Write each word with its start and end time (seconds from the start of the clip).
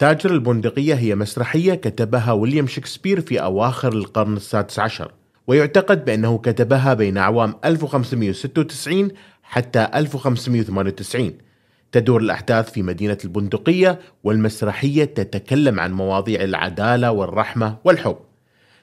تاجر 0.00 0.30
البندقية 0.30 0.94
هي 0.94 1.14
مسرحية 1.14 1.74
كتبها 1.74 2.32
ويليام 2.32 2.66
شكسبير 2.66 3.20
في 3.20 3.42
أواخر 3.42 3.92
القرن 3.92 4.36
السادس 4.36 4.78
عشر 4.78 5.12
ويعتقد 5.46 6.04
بأنه 6.04 6.38
كتبها 6.38 6.94
بين 6.94 7.16
أعوام 7.16 7.54
1596 7.64 9.08
حتى 9.42 9.88
1598 9.94 11.32
تدور 11.92 12.20
الأحداث 12.20 12.72
في 12.72 12.82
مدينة 12.82 13.18
البندقية 13.24 14.00
والمسرحية 14.24 15.04
تتكلم 15.04 15.80
عن 15.80 15.92
مواضيع 15.92 16.44
العدالة 16.44 17.12
والرحمة 17.12 17.76
والحب. 17.84 18.16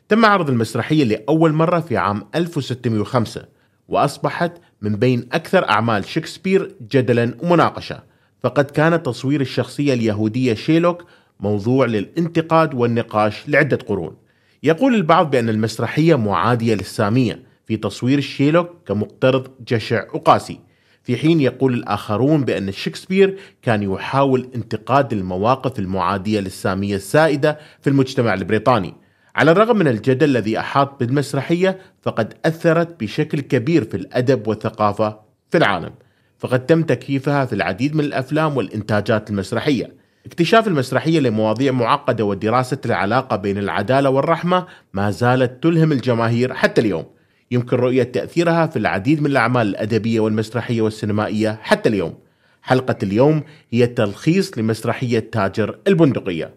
تم 0.10 0.26
عرض 0.26 0.50
المسرحية 0.50 1.04
لأول 1.04 1.54
مرة 1.54 1.80
في 1.80 1.98
عام 1.98 2.28
1605 2.36 3.46
وأصبحت 3.88 4.52
من 4.82 4.96
بين 4.96 5.30
أكثر 5.32 5.70
أعمال 5.70 6.06
شكسبير 6.06 6.76
جدلا 6.92 7.38
ومناقشة. 7.40 8.17
فقد 8.48 8.72
كان 8.72 9.04
تصوير 9.04 9.42
الشخصية 9.42 9.94
اليهودية 9.94 10.54
شيلوك 10.54 11.06
موضوع 11.40 11.86
للانتقاد 11.86 12.74
والنقاش 12.74 13.50
لعدة 13.50 13.78
قرون. 13.78 14.16
يقول 14.64 14.96
البعض 14.96 15.32
بأن 15.32 15.50
المسرحية 15.50 16.16
معادية 16.16 16.76
للسامية 16.76 17.44
في 17.66 17.78
تصوير 17.78 18.20
شيلوك 18.20 18.70
كمقترض 18.86 19.48
جشع 19.68 20.04
وقاسي 20.14 20.60
في 21.04 21.18
حين 21.18 21.42
يقول 21.42 21.74
الآخرون 21.74 22.44
بأن 22.44 22.72
شكسبير 22.72 23.38
كان 23.62 23.84
يحاول 23.84 24.50
انتقاد 24.56 25.14
المواقف 25.14 25.80
المعادية 25.80 26.40
للسامية 26.40 26.96
السائدة 26.96 27.60
في 27.82 27.90
المجتمع 27.90 28.34
البريطاني. 28.34 28.94
على 29.36 29.52
الرغم 29.52 29.78
من 29.78 29.88
الجدل 29.88 30.30
الذي 30.30 30.60
أحاط 30.60 31.00
بالمسرحية 31.00 31.80
فقد 32.02 32.34
أثرت 32.46 33.00
بشكل 33.04 33.40
كبير 33.40 33.84
في 33.84 33.98
الأدب 33.98 34.48
والثقافة 34.48 35.20
في 35.52 35.58
العالم. 35.58 35.92
فقد 36.40 36.66
تم 36.66 36.84
تكييفها 36.84 37.46
في 37.46 37.54
العديد 37.54 37.96
من 37.96 38.04
الأفلام 38.04 38.58
والإنتاجات 38.58 39.30
المسرحية. 39.30 39.94
اكتشاف 40.26 40.68
المسرحية 40.68 41.20
لمواضيع 41.20 41.72
معقدة 41.72 42.26
ودراسة 42.26 42.78
العلاقة 42.86 43.36
بين 43.36 43.58
العدالة 43.58 44.10
والرحمة 44.10 44.66
ما 44.94 45.12
زالت 45.12 45.64
تلهم 45.64 45.92
الجماهير 45.92 46.54
حتى 46.54 46.82
اليوم. 46.82 47.06
يمكن 47.52 47.78
رؤية 47.78 48.04
تأثيرها 48.04 48.68
في 48.68 48.80
العديد 48.80 49.22
من 49.22 49.26
الأعمال 49.26 49.68
الأدبية 49.68 50.20
والمسرحية 50.20 50.82
والسينمائية 50.82 51.60
حتى 51.62 51.90
اليوم. 51.90 52.14
حلقة 52.62 52.96
اليوم 53.04 53.44
هي 53.72 53.88
تلخيص 53.88 54.58
لمسرحية 54.58 55.20
تاجر 55.20 55.80
البندقية. 55.88 56.54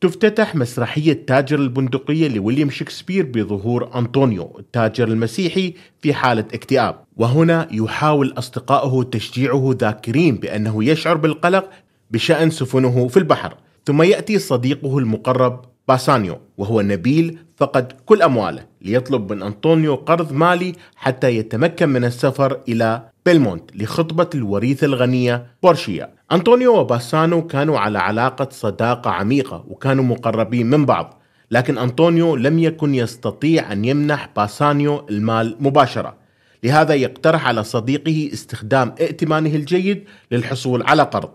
تفتتح 0.00 0.54
مسرحية 0.54 1.24
تاجر 1.26 1.58
البندقية 1.58 2.28
لويليام 2.28 2.70
شكسبير 2.70 3.26
بظهور 3.34 3.98
أنطونيو 3.98 4.56
التاجر 4.58 5.08
المسيحي 5.08 5.74
في 6.00 6.14
حالة 6.14 6.44
اكتئاب. 6.54 7.04
وهنا 7.16 7.68
يحاول 7.70 8.34
أصدقائه 8.38 9.02
تشجيعه 9.02 9.70
ذاكرين 9.80 10.36
بأنه 10.36 10.84
يشعر 10.84 11.16
بالقلق 11.16 11.70
بشأن 12.10 12.50
سفنه 12.50 13.08
في 13.08 13.16
البحر. 13.16 13.54
ثم 13.86 14.02
يأتي 14.02 14.38
صديقه 14.38 14.98
المقرب 14.98 15.64
باسانيو 15.88 16.38
وهو 16.58 16.80
نبيل 16.80 17.38
فقد 17.56 17.92
كل 18.06 18.22
أمواله 18.22 18.66
ليطلب 18.82 19.32
من 19.32 19.42
أنطونيو 19.42 19.94
قرض 19.94 20.32
مالي 20.32 20.72
حتى 20.96 21.36
يتمكن 21.36 21.88
من 21.88 22.04
السفر 22.04 22.60
إلى 22.68 23.02
بيلمونت 23.28 23.76
لخطبة 23.76 24.30
الوريثة 24.34 24.84
الغنية 24.84 25.46
بورشيا. 25.62 26.14
أنطونيو 26.32 26.78
وباسانو 26.78 27.46
كانوا 27.46 27.78
على 27.78 27.98
علاقة 27.98 28.48
صداقة 28.50 29.10
عميقة 29.10 29.64
وكانوا 29.68 30.04
مقربين 30.04 30.70
من 30.70 30.86
بعض 30.86 31.22
لكن 31.50 31.78
أنطونيو 31.78 32.36
لم 32.36 32.58
يكن 32.58 32.94
يستطيع 32.94 33.72
أن 33.72 33.84
يمنح 33.84 34.30
باسانيو 34.36 35.06
المال 35.10 35.56
مباشرة. 35.60 36.16
لهذا 36.64 36.94
يقترح 36.94 37.46
على 37.46 37.64
صديقه 37.64 38.30
استخدام 38.32 38.94
ائتمانه 39.00 39.54
الجيد 39.54 40.04
للحصول 40.30 40.82
على 40.82 41.02
قرض. 41.02 41.30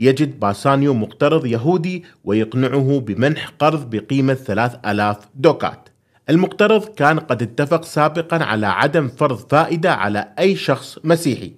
يجد 0.00 0.40
باسانيو 0.40 0.94
مقترض 0.94 1.46
يهودي 1.46 2.04
ويقنعه 2.24 3.00
بمنح 3.00 3.48
قرض 3.58 3.90
بقيمة 3.90 4.34
3000 4.34 5.16
دوكات. 5.34 5.88
المقترض 6.30 6.84
كان 6.84 7.18
قد 7.18 7.42
اتفق 7.42 7.84
سابقا 7.84 8.44
على 8.44 8.66
عدم 8.66 9.08
فرض 9.08 9.50
فائدة 9.50 9.94
على 9.94 10.28
أي 10.38 10.56
شخص 10.56 10.98
مسيحي 11.04 11.52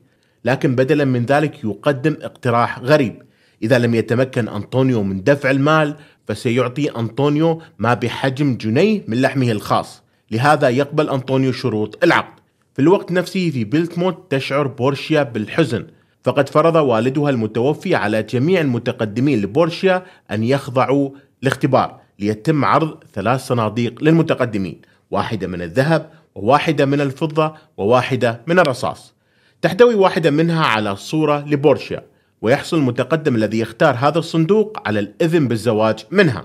لكن 0.45 0.75
بدلا 0.75 1.05
من 1.05 1.25
ذلك 1.25 1.65
يقدم 1.65 2.17
اقتراح 2.23 2.79
غريب. 2.79 3.23
إذا 3.63 3.79
لم 3.79 3.95
يتمكن 3.95 4.49
أنطونيو 4.49 5.03
من 5.03 5.25
دفع 5.25 5.51
المال 5.51 5.97
فسيعطي 6.27 6.91
أنطونيو 6.91 7.63
ما 7.79 7.95
بحجم 7.95 8.57
جنيه 8.57 9.05
من 9.09 9.21
لحمه 9.21 9.51
الخاص. 9.51 10.03
لهذا 10.31 10.69
يقبل 10.69 11.09
أنطونيو 11.09 11.53
شروط 11.53 12.05
العقد. 12.05 12.41
في 12.75 12.83
الوقت 12.83 13.13
نفسه 13.13 13.51
في 13.51 13.65
بيلتموت 13.65 14.27
تشعر 14.31 14.67
بورشيا 14.67 15.23
بالحزن. 15.23 15.87
فقد 16.25 16.49
فرض 16.49 16.77
والدها 16.77 17.31
المتوفي 17.31 17.95
على 17.95 18.23
جميع 18.23 18.61
المتقدمين 18.61 19.43
لبورشيا 19.43 20.03
أن 20.31 20.45
يخضعوا 20.45 21.11
لاختبار. 21.43 22.01
ليتم 22.19 22.65
عرض 22.65 23.05
ثلاث 23.15 23.47
صناديق 23.47 24.05
للمتقدمين 24.05 24.81
واحدة 25.11 25.47
من 25.47 25.63
الذهب 25.63 26.11
وواحدة 26.35 26.87
من 26.87 27.01
الفضة 27.01 27.55
وواحدة 27.77 28.41
من 28.47 28.59
الرصاص. 28.59 29.15
تحتوي 29.63 29.95
واحدة 29.95 30.31
منها 30.31 30.65
على 30.65 30.97
صورة 30.97 31.45
لبورشيا 31.49 32.05
ويحصل 32.43 32.77
المتقدم 32.77 33.35
الذي 33.35 33.59
يختار 33.59 33.95
هذا 33.99 34.19
الصندوق 34.19 34.89
على 34.89 35.01
الإذن 35.01 35.49
بالزواج 35.49 36.07
منها. 36.11 36.45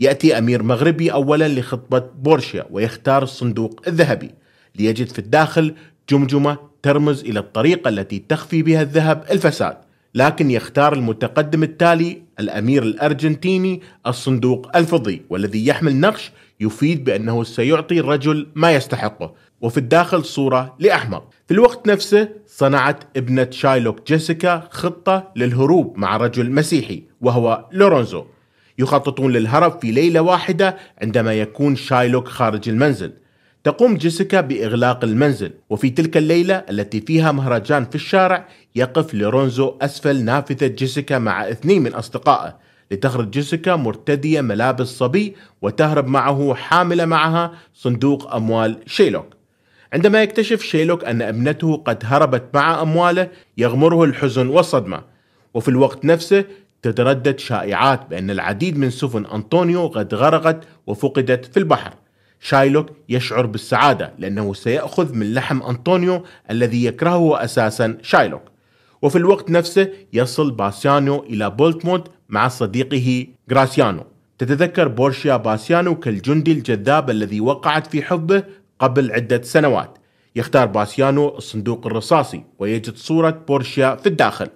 يأتي 0.00 0.38
أمير 0.38 0.62
مغربي 0.62 1.12
أولا 1.12 1.48
لخطبة 1.48 1.98
بورشيا 1.98 2.66
ويختار 2.70 3.22
الصندوق 3.22 3.82
الذهبي. 3.86 4.30
ليجد 4.78 5.08
في 5.08 5.18
الداخل 5.18 5.74
جمجمة 6.08 6.58
ترمز 6.82 7.24
إلى 7.24 7.38
الطريقة 7.38 7.88
التي 7.88 8.24
تخفي 8.28 8.62
بها 8.62 8.82
الذهب 8.82 9.24
الفساد. 9.30 9.76
لكن 10.16 10.50
يختار 10.50 10.92
المتقدم 10.92 11.62
التالي 11.62 12.22
الأمير 12.40 12.82
الأرجنتيني 12.82 13.82
الصندوق 14.06 14.76
الفضي 14.76 15.22
والذي 15.30 15.66
يحمل 15.66 15.96
نقش 15.96 16.32
يفيد 16.60 17.04
بأنه 17.04 17.44
سيعطي 17.44 18.00
الرجل 18.00 18.46
ما 18.54 18.74
يستحقه 18.74 19.34
وفي 19.60 19.78
الداخل 19.78 20.24
صورة 20.24 20.76
لأحمر. 20.78 21.22
في 21.48 21.54
الوقت 21.54 21.88
نفسه 21.88 22.28
صنعت 22.46 23.04
ابنة 23.16 23.50
شايلوك 23.50 24.06
جيسيكا 24.06 24.68
خطة 24.70 25.32
للهروب 25.36 25.98
مع 25.98 26.16
رجل 26.16 26.50
مسيحي 26.50 27.02
وهو 27.20 27.64
لورونزو. 27.72 28.24
يخططون 28.78 29.32
للهرب 29.32 29.80
في 29.80 29.90
ليلة 29.90 30.20
واحدة 30.20 30.76
عندما 31.02 31.34
يكون 31.34 31.76
شايلوك 31.76 32.28
خارج 32.28 32.68
المنزل. 32.68 33.12
تقوم 33.66 33.96
جيسيكا 33.96 34.40
بإغلاق 34.40 35.04
المنزل 35.04 35.52
وفي 35.70 35.90
تلك 35.90 36.16
الليلة 36.16 36.54
التي 36.54 37.00
فيها 37.00 37.32
مهرجان 37.32 37.84
في 37.84 37.94
الشارع 37.94 38.48
يقف 38.74 39.14
لورونزو 39.14 39.76
أسفل 39.82 40.24
نافذة 40.24 40.66
جيسيكا 40.66 41.18
مع 41.18 41.50
اثنين 41.50 41.82
من 41.82 41.94
أصدقائه 41.94 42.56
لتخرج 42.90 43.30
جيسيكا 43.30 43.76
مرتدية 43.76 44.40
ملابس 44.40 44.86
صبي 44.86 45.36
وتهرب 45.62 46.06
معه 46.06 46.54
حاملة 46.54 47.04
معها 47.04 47.52
صندوق 47.74 48.34
أموال 48.34 48.78
شيلوك. 48.86 49.26
عندما 49.92 50.22
يكتشف 50.22 50.62
شيلوك 50.62 51.04
أن 51.04 51.22
ابنته 51.22 51.76
قد 51.76 52.02
هربت 52.04 52.44
مع 52.54 52.82
أمواله 52.82 53.28
يغمره 53.58 54.04
الحزن 54.04 54.48
والصدمة. 54.48 55.02
وفي 55.54 55.68
الوقت 55.68 56.04
نفسه 56.04 56.44
تتردد 56.82 57.38
شائعات 57.38 58.06
بأن 58.10 58.30
العديد 58.30 58.78
من 58.78 58.90
سفن 58.90 59.26
أنطونيو 59.26 59.86
قد 59.86 60.14
غرقت 60.14 60.64
وفقدت 60.86 61.44
في 61.44 61.56
البحر. 61.56 62.05
شايلوك 62.40 62.86
يشعر 63.08 63.46
بالسعادة 63.46 64.12
لأنه 64.18 64.54
سيأخذ 64.54 65.14
من 65.14 65.34
لحم 65.34 65.62
أنطونيو 65.62 66.24
الذي 66.50 66.84
يكرهه 66.84 67.44
أساسا 67.44 67.98
شايلوك. 68.02 68.42
وفي 69.02 69.18
الوقت 69.18 69.50
نفسه 69.50 69.88
يصل 70.12 70.50
باسيانو 70.50 71.22
إلى 71.22 71.50
بولتموت 71.50 72.10
مع 72.28 72.48
صديقه 72.48 73.26
غراسيانو. 73.50 74.04
تتذكر 74.38 74.88
بورشيا 74.88 75.36
باسيانو 75.36 75.94
كالجندي 75.94 76.52
الجذاب 76.52 77.10
الذي 77.10 77.40
وقعت 77.40 77.86
في 77.86 78.02
حبه 78.02 78.42
قبل 78.78 79.12
عدة 79.12 79.42
سنوات. 79.42 79.98
يختار 80.36 80.66
باسيانو 80.66 81.36
الصندوق 81.36 81.86
الرصاصي 81.86 82.42
ويجد 82.58 82.96
صورة 82.96 83.30
بورشيا 83.48 83.94
في 83.94 84.06
الداخل. 84.06 84.48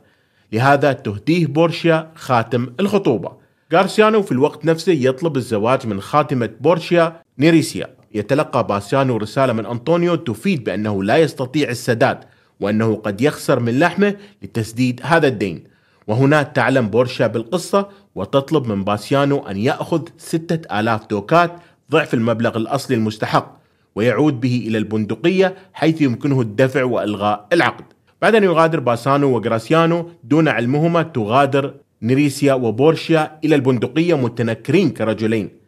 لهذا 0.52 0.92
تهديه 0.92 1.46
بورشيا 1.46 2.12
خاتم 2.14 2.72
الخطوبة. 2.80 3.32
غراسيانو 3.72 4.22
في 4.22 4.32
الوقت 4.32 4.64
نفسه 4.64 4.92
يطلب 4.92 5.36
الزواج 5.36 5.86
من 5.86 6.00
خادمة 6.00 6.50
بورشيا 6.60 7.22
نيريسيا. 7.40 7.86
يتلقى 8.14 8.66
باسيانو 8.66 9.16
رسالة 9.16 9.52
من 9.52 9.66
أنطونيو 9.66 10.14
تفيد 10.14 10.64
بأنه 10.64 11.04
لا 11.04 11.16
يستطيع 11.16 11.68
السداد 11.68 12.18
وأنه 12.60 12.94
قد 12.94 13.20
يخسر 13.20 13.60
من 13.60 13.78
لحمه 13.78 14.16
لتسديد 14.42 15.00
هذا 15.04 15.28
الدين. 15.28 15.64
وهنا 16.06 16.42
تعلم 16.42 16.88
بورشيا 16.88 17.26
بالقصة 17.26 17.88
وتطلب 18.14 18.66
من 18.66 18.84
باسيانو 18.84 19.38
أن 19.38 19.56
يأخذ 19.56 20.02
ستة 20.18 20.80
آلاف 20.80 21.06
دوكات 21.06 21.52
ضعف 21.90 22.14
المبلغ 22.14 22.56
الأصلي 22.56 22.96
المستحق 22.96 23.60
ويعود 23.94 24.40
به 24.40 24.64
إلى 24.68 24.78
البندقية 24.78 25.54
حيث 25.72 26.02
يمكنه 26.02 26.40
الدفع 26.40 26.84
وإلغاء 26.84 27.46
العقد. 27.52 27.84
بعد 28.22 28.34
أن 28.34 28.44
يغادر 28.44 28.80
باسانو 28.80 29.36
وغراسيانو 29.36 30.10
دون 30.24 30.48
علمهما 30.48 31.02
تغادر 31.02 31.74
نيريسيا 32.02 32.54
وبورشيا 32.54 33.38
إلى 33.44 33.54
البندقية 33.54 34.14
متنكرين 34.14 34.90
كرجلين. 34.90 35.59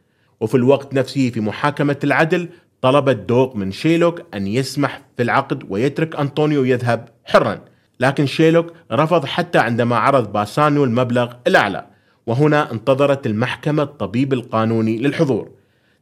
وفي 0.43 0.55
الوقت 0.55 0.95
نفسه 0.95 1.31
في 1.31 1.41
محكمة 1.41 1.97
العدل 2.05 2.49
طلب 2.81 3.17
الدوق 3.17 3.57
من 3.57 3.73
شيلوك 3.73 4.23
أن 4.35 4.47
يسمح 4.47 5.01
في 5.17 5.23
العقد 5.23 5.63
ويترك 5.69 6.17
أنطونيو 6.17 6.65
يذهب 6.65 7.09
حرا. 7.25 7.61
لكن 8.01 8.27
شيلوك 8.27 8.73
رفض 8.93 9.25
حتى 9.25 9.59
عندما 9.59 9.97
عرض 9.97 10.33
باسانيو 10.33 10.85
المبلغ 10.85 11.33
الأعلى. 11.47 11.87
وهنا 12.27 12.73
انتظرت 12.73 13.27
المحكمة 13.27 13.83
الطبيب 13.83 14.33
القانوني 14.33 14.99
للحضور. 14.99 15.51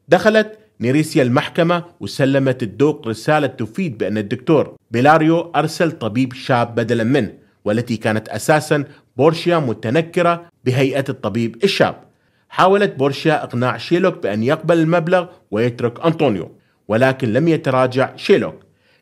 دخلت 0.09 0.59
نيريسيا 0.81 1.23
المحكمة 1.23 1.85
وسلمت 2.01 2.63
الدوق 2.63 3.09
رسالة 3.09 3.47
تفيد 3.47 3.99
بأن 3.99 4.19
الدكتور 4.19 4.77
بيلاريو 4.91 5.41
أرسل 5.41 5.91
طبيب 5.91 6.33
شاب 6.33 6.75
بدلا 6.75 7.05
منه 7.05 7.33
والتي 7.65 7.97
كانت 7.97 8.29
أساسا 8.29 8.85
بورشيا 9.17 9.59
متنكرة 9.59 10.45
بهيئة 10.65 11.05
الطبيب 11.09 11.65
الشاب. 11.65 12.10
حاولت 12.51 12.95
بورشيا 12.95 13.45
إقناع 13.45 13.77
شيلوك 13.77 14.23
بأن 14.23 14.43
يقبل 14.43 14.79
المبلغ 14.79 15.27
ويترك 15.51 16.05
أنطونيو 16.07 16.51
ولكن 16.89 17.33
لم 17.33 17.49
يتراجع 17.49 18.17
شيلوك. 18.17 18.55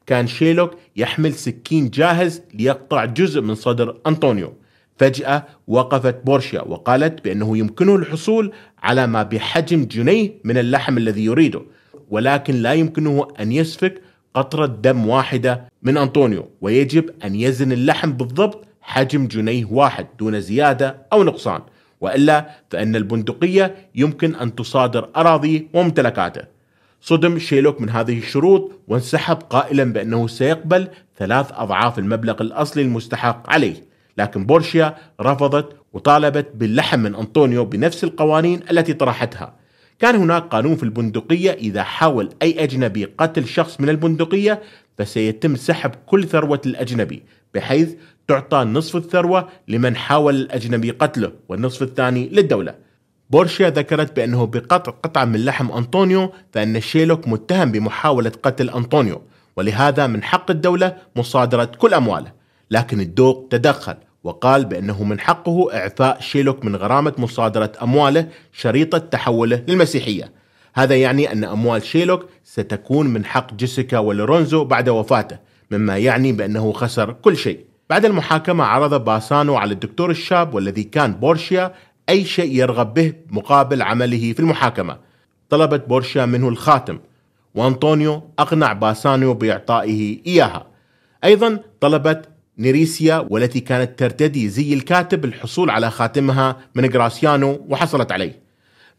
كان 0.06 0.26
شيلوك 0.26 0.74
يحمل 0.96 1.34
سكين 1.34 1.90
جاهز 1.90 2.42
ليقطع 2.54 3.04
جزء 3.04 3.40
من 3.40 3.54
صدر 3.54 3.98
أنطونيو. 4.06 4.54
فجأة 4.98 5.46
وقفت 5.66 6.24
بورشيا 6.24 6.60
وقالت 6.62 7.24
بأنه 7.24 7.58
يمكنه 7.58 7.96
الحصول 7.96 8.52
على 8.82 9.06
ما 9.06 9.22
بحجم 9.22 9.84
جنيه 9.84 10.30
من 10.44 10.58
اللحم 10.58 10.98
الذي 10.98 11.24
يريده 11.24 11.62
ولكن 12.10 12.54
لا 12.54 12.72
يمكنه 12.72 13.28
أن 13.40 13.52
يسفك 13.52 14.02
قطرة 14.34 14.66
دم 14.66 15.08
واحدة 15.08 15.64
من 15.82 15.96
أنطونيو 15.96 16.48
ويجب 16.60 17.10
أن 17.24 17.34
يزن 17.34 17.72
اللحم 17.72 18.12
بالضبط 18.12 18.64
حجم 18.80 19.26
جنيه 19.26 19.64
واحد 19.70 20.06
دون 20.18 20.40
زيادة 20.40 21.06
أو 21.12 21.22
نقصان. 21.22 21.60
وإلا 22.00 22.50
فإن 22.70 22.96
البندقية 22.96 23.74
يمكن 23.94 24.34
أن 24.34 24.54
تصادر 24.54 25.08
أراضيه 25.16 25.66
وممتلكاته. 25.74 26.42
صدم 27.00 27.38
شيلوك 27.38 27.80
من 27.80 27.90
هذه 27.90 28.18
الشروط 28.18 28.72
وانسحب 28.88 29.36
قائلا 29.50 29.84
بأنه 29.84 30.26
سيقبل 30.26 30.88
ثلاث 31.18 31.46
أضعاف 31.52 31.98
المبلغ 31.98 32.42
الأصلي 32.42 32.82
المستحق 32.82 33.50
عليه. 33.50 33.88
لكن 34.18 34.46
بورشيا 34.46 34.96
رفضت 35.20 35.76
وطالبت 35.92 36.48
باللحم 36.54 36.98
من 36.98 37.14
أنطونيو 37.14 37.64
بنفس 37.64 38.04
القوانين 38.04 38.60
التي 38.70 38.92
طرحتها. 38.92 39.54
كان 39.98 40.14
هناك 40.14 40.42
قانون 40.42 40.76
في 40.76 40.82
البندقية 40.82 41.50
إذا 41.50 41.82
حاول 41.82 42.30
أي 42.42 42.64
أجنبي 42.64 43.04
قتل 43.04 43.46
شخص 43.46 43.80
من 43.80 43.88
البندقية 43.88 44.62
فسيتم 44.98 45.56
سحب 45.56 45.90
كل 46.06 46.24
ثروة 46.24 46.60
الأجنبي. 46.66 47.22
بحيث 47.54 47.94
تعطى 48.28 48.58
نصف 48.58 48.96
الثروة 48.96 49.48
لمن 49.68 49.96
حاول 49.96 50.34
الأجنبي 50.34 50.90
قتله 50.90 51.32
والنصف 51.48 51.82
الثاني 51.82 52.28
للدولة. 52.28 52.74
بورشيا 53.30 53.70
ذكرت 53.70 54.16
بأنه 54.16 54.46
بقطع 54.46 54.92
قطعة 54.92 55.24
من 55.24 55.44
لحم 55.44 55.72
أنطونيو 55.72 56.32
فإن 56.52 56.80
شيلوك 56.80 57.28
متهم 57.28 57.72
بمحاولة 57.72 58.32
قتل 58.42 58.70
أنطونيو 58.70 59.22
ولهذا 59.56 60.06
من 60.06 60.22
حق 60.22 60.50
الدولة 60.50 60.96
مصادرة 61.16 61.64
كل 61.64 61.94
أمواله. 61.94 62.32
لكن 62.70 63.00
الدوق 63.00 63.46
تدخل 63.50 63.94
وقال 64.24 64.64
بأنه 64.64 65.04
من 65.04 65.20
حقه 65.20 65.74
إعفاء 65.74 66.20
شيلوك 66.20 66.64
من 66.64 66.76
غرامة 66.76 67.12
مصادرة 67.18 67.72
أمواله 67.82 68.28
شريطة 68.52 68.98
تحوله 68.98 69.64
للمسيحية. 69.68 70.32
هذا 70.74 70.96
يعني 70.96 71.32
أن 71.32 71.44
أموال 71.44 71.82
شيلوك 71.82 72.26
ستكون 72.44 73.06
من 73.06 73.24
حق 73.24 73.54
جيسيكا 73.54 73.98
ولورونزو 73.98 74.64
بعد 74.64 74.88
وفاته. 74.88 75.38
مما 75.70 75.98
يعني 75.98 76.32
بأنه 76.32 76.72
خسر 76.72 77.12
كل 77.12 77.36
شيء. 77.36 77.64
بعد 77.90 78.04
المحاكمة 78.04 78.64
عرض 78.64 79.04
باسانو 79.04 79.56
على 79.56 79.72
الدكتور 79.72 80.10
الشاب 80.10 80.54
والذي 80.54 80.82
كان 80.82 81.12
بورشيا 81.12 81.74
أي 82.08 82.24
شيء 82.24 82.56
يرغب 82.56 82.94
به 82.94 83.12
مقابل 83.30 83.82
عمله 83.82 84.32
في 84.32 84.40
المحاكمة. 84.40 84.98
طلبت 85.50 85.88
بورشيا 85.88 86.26
منه 86.26 86.48
الخاتم. 86.48 86.98
وأنطونيو 87.54 88.30
أقنع 88.38 88.72
باسانو 88.72 89.34
بإعطائه 89.34 90.18
إياها. 90.26 90.66
أيضا 91.24 91.60
طلبت 91.80 92.28
نيريسيا 92.58 93.26
والتي 93.30 93.60
كانت 93.60 93.98
ترتدي 93.98 94.48
زي 94.48 94.74
الكاتب 94.74 95.24
الحصول 95.24 95.70
على 95.70 95.90
خاتمها 95.90 96.56
من 96.74 96.90
غراسيانو 96.90 97.66
وحصلت 97.68 98.12
عليه. 98.12 98.40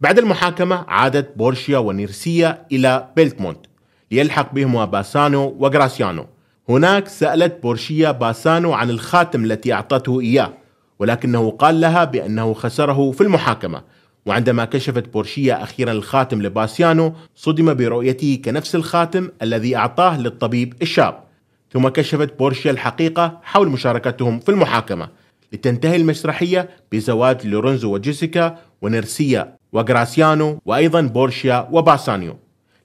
بعد 0.02 0.20
المحاكمة 0.20 0.86
عادت 0.88 1.38
بورشيا 1.38 1.78
ونيرسيا 1.78 2.66
إلى 2.72 3.08
بيلتمونت 3.16 3.66
ليلحق 4.12 4.54
بهما 4.54 4.86
باسانو 4.86 5.56
وغراسيانو 5.60 6.26
هناك 6.70 7.08
سألت 7.08 7.64
بورشيا 7.64 8.12
باسانو 8.12 8.74
عن 8.74 8.90
الخاتم 8.90 9.46
التي 9.46 9.74
أعطته 9.74 10.20
إياه 10.20 10.54
ولكنه 11.00 11.52
قال 11.52 11.82
لها 11.82 12.04
بأنه 12.04 12.54
خسره 12.54 13.12
في 13.12 13.22
المحاكمة. 13.22 13.82
وعندما 14.26 14.66
كشفت 14.66 15.14
بورشيا 15.14 15.64
أخيرا 15.64 15.92
الخاتم 15.92 16.42
لباسيانو 16.42 17.14
صدم 17.36 17.74
برؤيته 17.74 18.42
كنفس 18.46 18.76
الخاتم 18.76 19.30
الذي 19.42 19.76
أعطاه 19.76 20.20
للطبيب 20.22 20.74
الشاب 20.82 21.24
ثم 21.72 21.88
كشفت 21.88 22.40
بورشيا 22.40 22.72
الحقيقة 22.72 23.40
حول 23.44 23.70
مشاركتهم 23.70 24.40
في 24.40 24.50
المحاكمة. 24.50 25.10
لتنتهي 25.54 25.96
المسرحية 25.96 26.70
بزواج 26.92 27.48
لورنزو 27.48 27.94
وجيسيكا 27.94 28.58
ونرسيا 28.82 29.56
وغراسيانو 29.74 30.62
وأيضا 30.66 31.02
بورشيا 31.02 31.68
وباسانيو. 31.72 32.38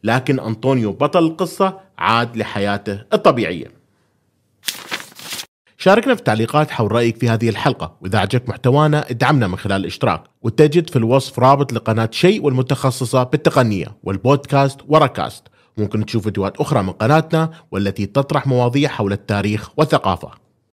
لكن 0.05 0.41
أنطونيو 0.41 0.93
بطل 0.93 1.25
القصة 1.25 1.81
عاد 1.99 2.37
لحياته 2.37 3.05
الطبيعية. 3.13 3.85
شاركنا 5.79 6.15
في 6.15 6.21
التعليقات 6.21 6.71
حول 6.71 6.93
رأيك 6.93 7.17
في 7.17 7.29
هذه 7.29 7.49
الحلقة 7.49 7.97
وإذا 8.01 8.19
عجبك 8.19 8.49
محتوانا 8.49 9.11
ادعمنا 9.11 9.47
من 9.47 9.57
خلال 9.57 9.81
الاشتراك 9.81 10.23
وتجد 10.43 10.91
في 10.91 10.97
الوصف 10.97 11.39
رابط 11.39 11.73
لقناة 11.73 12.09
شيء 12.13 12.45
والمتخصصة 12.45 13.23
بالتقنية 13.23 13.97
والبودكاست 14.03 14.81
وركاست 14.89 15.43
ممكن 15.79 16.07
تشوف 16.07 16.25
فيديوهات 16.25 16.57
أخرى 16.57 16.83
من 16.83 16.91
قناتنا 16.91 17.51
والتي 17.71 18.07
تطرح 18.07 18.47
مواضيع 18.47 18.89
حول 18.89 19.13
التاريخ 19.13 19.71
والثقافة. 19.77 20.44